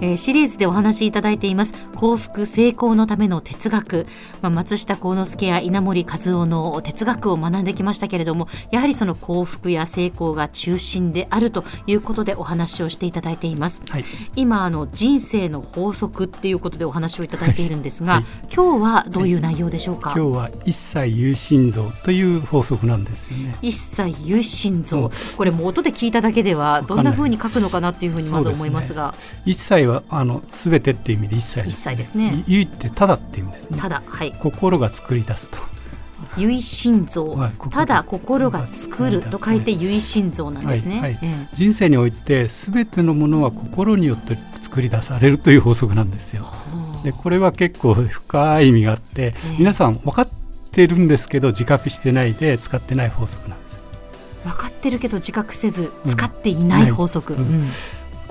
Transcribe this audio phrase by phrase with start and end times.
[0.00, 1.74] えーシリーズでお話しいただいています。
[1.94, 4.06] 幸福成功のための哲学、
[4.42, 13.82] まあ、松下幸之助や稲森和夫の哲学を学んできましたけれどもやはりその幸福や成功が中心であるということでお話をしていただいています。
[13.88, 14.04] はい。
[14.36, 18.24] 今あの人生の法則っていうことでお話をいただいているんですが、はい。
[18.54, 23.56] 今日はどういう内容でしょうか、今日は一切有心臓という法則なんですよね。
[23.62, 27.14] 一切有心臓そこれもう音で聞いただけではどんなかんない。
[27.16, 29.14] 風に書くのかなっていうふうにまず思いますが。
[29.44, 32.44] 一切はあのすべてっていう意味で一切一切ですね。
[32.46, 33.78] ゆってただっていう意味ですね。
[33.78, 34.32] ただはい。
[34.40, 35.58] 心が作り出すと。
[36.36, 41.18] 有心臓、はい心ただ心が作ると書いて有心臓なんですね、はいはい。
[41.22, 46.44] え人生においてすべてのものは心によって作り出されるという法則なんですよ。
[47.04, 50.28] でこれは結構深い意味があって、え皆さん分かっ
[50.72, 53.80] てるんですけど自覚してないで使ってない法則なんです。
[54.44, 57.64] え分かってるけど自覚せず使っていない法則、うんうん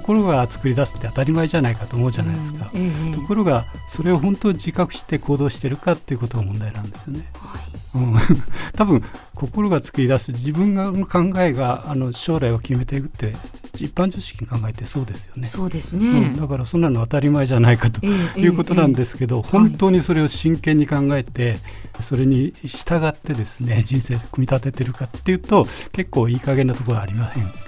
[0.00, 2.70] 心が作り出すって当たり前じゃないかと思うじゃないですか。
[2.74, 7.28] うんええところがそれを本当に自覚して行動してるかっていうことが問題なんですよね。
[7.34, 7.62] はい
[7.94, 8.14] うん、
[8.76, 9.02] 多分
[9.34, 13.34] 心が作り出す自分がの考えがあの将来を決めていくって
[13.74, 15.46] 一般常識に考えてそうですよね。
[15.46, 21.58] そうですね、うん、だからそんなの当たり前じゃないかとええいうことなんですけど、本当ににそれを真剣に考えて
[22.00, 27.67] それに従ってですね人生で組み立ててるかっていうと結構いい加減なところはありません。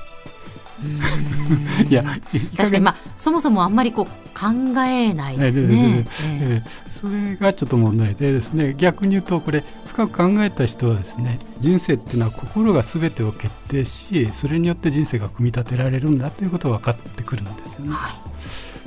[1.88, 2.04] いや
[2.56, 4.06] 確かにまあそもそもあんまりこう
[4.38, 4.48] 考
[4.80, 6.06] えないですね、
[6.90, 17.92] それがちょっと問題でですね逆に言うとこれ深く考えた人はですね人生っていうのは心が全てを決定しそれによって人生が組み立てられるんだということが分かってくるんですよね。
[17.92, 18.30] は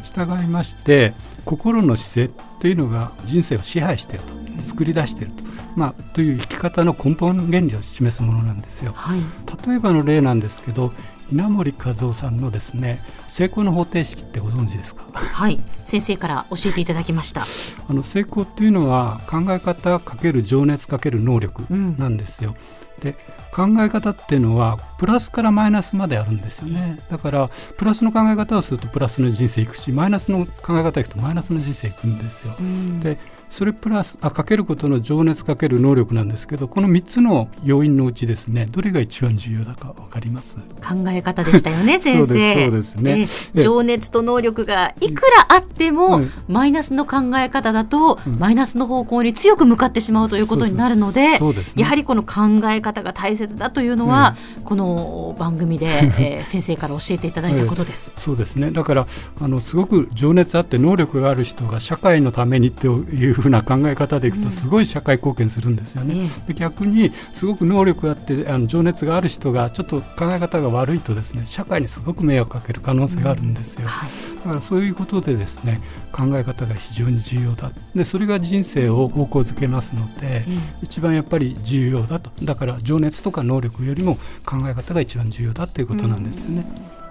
[0.03, 1.13] 従いまして
[1.45, 4.23] 心の姿勢というのが人生を支配している
[4.57, 5.43] と作り出していると,、
[5.75, 8.93] まあ、という生き方の根本の原理を示すものなんですよ。
[8.93, 9.19] はい。
[9.67, 10.93] 例えばの例なんですけど
[11.31, 15.03] 稲森和夫さんのですね成功の方程式ってご存知ですか？
[15.13, 17.43] はい先生から教えていただきました。
[17.87, 21.97] あの成功っていうのは考え方かける情熱かける能力うん。
[21.97, 22.55] なんですよ。
[23.01, 23.17] で
[23.51, 26.99] 考え方っていうのはプラスからマイナスまであるんですよね。
[27.09, 32.55] だからプラスの考え方をするとプラスの人生いくしマイナスの考え方いくとマイナスの人生いくんですよ。
[32.59, 32.99] うん。
[33.01, 33.17] で
[33.53, 40.57] それプラスあかけることの情熱かける能力なんですけどこの3つの要因のうちですねどれが一番重要だか分かります？
[40.57, 42.25] 考え方でしたよね 先生。
[42.25, 43.11] そうですそうですね。
[43.11, 43.27] ええ
[43.59, 46.31] え情熱と能力がいくらあっても、うん。
[46.47, 48.39] マイナスの考え方だと、うん。
[48.39, 51.83] マイナスの方向に強く向かってしまうということになるのでそうですね。
[51.83, 54.35] やはりこの考え方が大切だというのは、
[54.65, 55.85] この番組で、
[56.17, 58.11] えー先生から教えていただいたことです。
[58.17, 58.71] そうですね。
[58.71, 59.05] だから
[59.39, 64.51] あのすごく情熱あって能力がある人が社会のためにというふうな考え方でいくとうん。
[64.51, 66.29] すごい社会貢献するんですよね。
[66.47, 73.87] えで逆にすごく能力があってあの情熱がある人がちょっと考え方が悪いとですね社会にすごく迷惑かける可能性があるんですよ。
[73.87, 74.09] はい。
[74.37, 75.81] だからそういうことでですね
[76.11, 77.71] 考え方が非常に重要だ。
[77.93, 80.59] でそれが人生を方向づけますので、ええ。
[80.81, 82.31] 一番やっぱり重要だと。
[82.43, 86.65] だから情熱とか能力よりも考え方が一番重要だということなんですよね。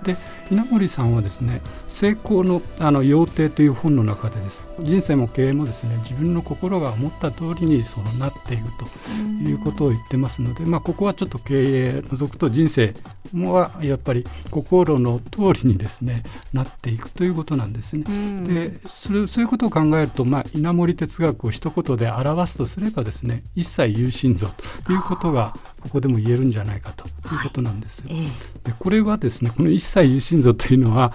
[0.05, 0.17] で
[0.51, 4.63] 稲森さんはですね「成功のあの要諦」という本の中でです。
[4.81, 12.95] 人生も経営もですね自分の心が思った通りにそうなっているということを言ってますので、まあ、ここはちょっと経営除くと人生
[13.35, 16.23] はやっぱり心の通りにですね
[16.53, 18.05] なっていくということなんですね。
[18.09, 24.49] うんでそれそういうことを考えると、まあ、稲森哲学を一言で表すとすればですね一切有心臓
[24.85, 28.07] ということがここでも言えるんじゃないかということなんですよ。
[28.11, 28.27] ええ
[28.65, 31.13] でこれはですねこの一切有心臓というのは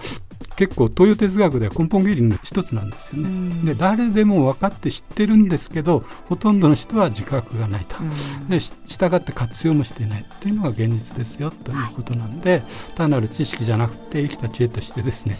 [0.56, 3.28] 結構東洋哲学では根本原理の一つなんですよね。
[3.28, 7.96] うんで誰でも分かって知ってるんですけどほとんどの人は自覚がないと。
[8.00, 8.04] う
[8.44, 12.62] んでし従って活用もしていないというのが現実ですよということなんで、
[12.96, 15.36] 単なる知識じゃなくて生きた知恵としてですね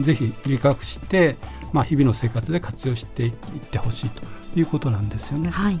[0.00, 1.36] ぜひ理覚して、
[1.72, 3.32] まあ、日々の生活で活用していっ
[3.70, 4.22] てほしいと
[4.58, 5.50] いうことなんですよね。
[5.50, 5.80] はい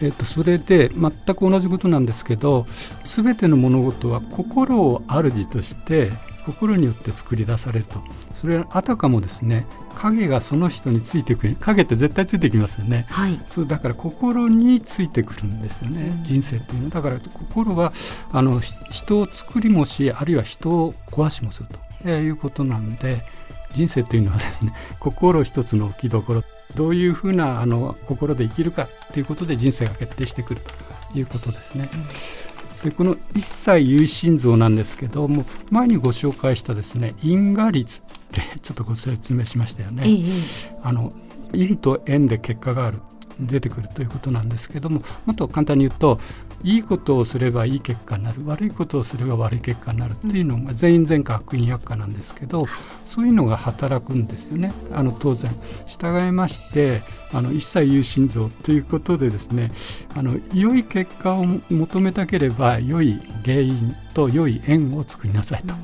[0.00, 2.66] えっとそれで全く同じことなんですけど
[3.04, 6.10] 全ての物事は心を主として
[6.46, 8.02] 心によって作り出されると。
[8.40, 9.66] それはあたかもですね
[9.96, 13.04] 影がその人についてくる影って絶対ついてきますよね。
[13.08, 13.40] はい。
[13.48, 16.24] そうだから心についてくるんですよね、うん。
[16.24, 16.90] 人生っていうのは。
[16.90, 17.92] だから心は
[18.30, 21.68] あのひ人を作りもしあるいは人を壊しもする
[22.04, 23.22] ということなんで
[23.74, 26.44] 人生というのはですね心一つの置きどころ
[26.74, 30.60] どういうふうなあの心で生きるかということで人生が決定してくる
[31.12, 31.88] ということですね。
[32.84, 40.04] でこの一切有心像なんですけども前にご紹介したですね因果率って ちょっとご説明しましたよね。
[40.06, 40.24] ええ
[40.82, 41.12] あの
[41.52, 43.00] 陰と縁で結果がある
[43.40, 46.20] 出てくるということなんですけどももっと簡単に言うと
[46.64, 52.66] いいことをすればいい結果になる悪いことをすれば悪い結果になるっていうのが全員全科悪因悪化なんですけど、
[53.06, 54.72] そういうのが働くんですよね。
[54.92, 55.54] あの当然。
[55.86, 57.02] 従いまして
[57.32, 59.70] あの一切有心臓ということでですね
[60.14, 65.74] あの良い結果を求めたければ良い原因と良い縁を作りなさいと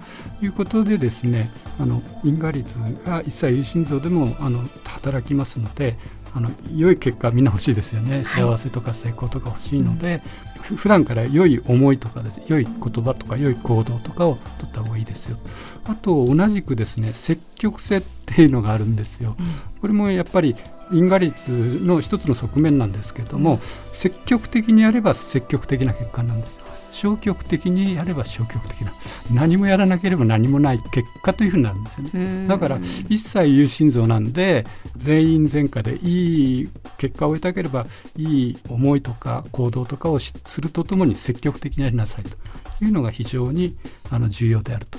[0.45, 5.97] いうことでですねあの因果率が一切有心臓でもあの働きますので
[6.35, 8.25] あの良い結果みんな欲しいですよね。
[8.25, 10.21] 幸せとか成功とか欲しいので、
[10.71, 12.43] うん、普段から良い思いとかです。
[12.47, 15.37] 良い言葉とか良い行動とかを取った方がいいですよ。
[15.85, 19.47] あと同じくですね積極性っていうのがあるんですよ、うん、
[19.81, 20.57] これもやっぱり
[20.93, 23.59] 因果率の一つの側面なんですけれども、うん、
[23.93, 26.57] 積極的にやれば積極的な結果なんです。
[26.57, 28.93] よ消極的にやれば消極的な
[29.33, 34.65] 何もやらなければ何もない結果というふうになるんですよねだから一切有心臓なんで
[34.97, 37.87] 全員全科でいい結果を得たければ
[38.17, 43.77] いい思いとか行動とかをするとともに積極的にやりなさいというのが非常に
[44.11, 44.99] あの重要であると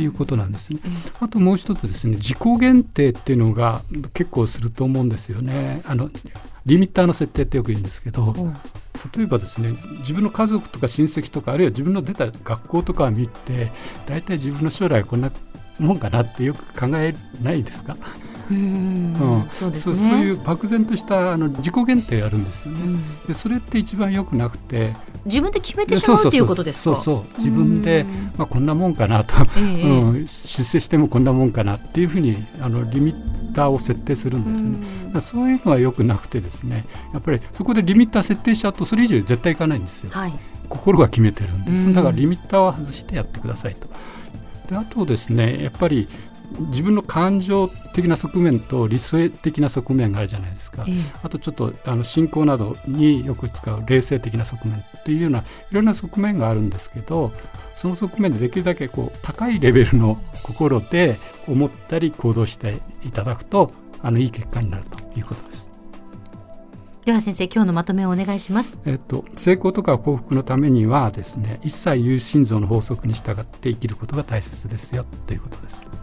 [0.00, 0.80] いうことなんですね。
[1.20, 3.82] あともう一つですね自己限定っていうのが
[4.12, 5.82] 結構すると思うんですよね。
[5.86, 6.10] あの
[6.66, 8.34] リミッターの設定ってよく言うんですけど、
[9.16, 13.70] 例えばですね自分の家族とか親戚とかあるいは自分の出た学校とかを見て
[14.06, 15.30] 大体自分の将来こんな
[15.78, 17.96] もんかなってよく考えないですか？
[18.50, 24.94] うんそうそういう漠然としたあの自己限定あるんですよね、うん、でそれって一番よくなくて。
[25.24, 26.96] 自分で決めてしまうっていうことですか？
[26.96, 28.04] そうそう自分で、
[28.36, 40.32] まあ、こんなもんかなと、えー、うん、出世してもこんなもんかなっていうふうにあのリミッターを設定するんですね、うん、そういうのはよくなくてですねやっぱりそこでリミッター設定しちゃうとそれ以上絶対いかないんですよ、はい、
[40.68, 43.88] 心が決めてるんです、だからリミッターは外してやってくださいと。
[44.68, 46.08] であとですねやっぱり
[46.68, 57.32] 自分の感情的な側面と理性的な側面があるじゃないですか、えー、あとちょっとあの信仰などによく使う冷静的な側面っていうようないろんな側面があるんですけど
[57.76, 61.16] その側面でできるだけこう高いレベルの心で
[61.48, 65.74] 思ったり行動していただくとあのいい結果になるということです。
[67.04, 68.78] では先生今日のまとめをお願いします。
[68.86, 75.93] えっと成功とか幸福のためにはですね一切有心臓の法則に従って生きることが大切ですよということです。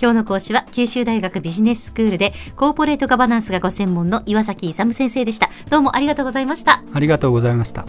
[0.00, 5.50] 今日の講師は九州大学ビジネススクールでコーポレートガバナンスがご専門の岩崎勇先生でした。
[5.70, 6.82] どうもありがとうございました。
[6.94, 7.84] ありがとうございました。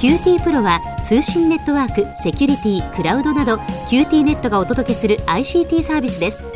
[0.00, 3.56] QT プロは通信ネットワーク、セキュリティ、クラウドなど
[3.88, 6.55] QT ネットがお届けする ICT サービスです